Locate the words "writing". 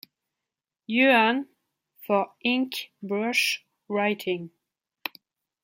3.87-4.49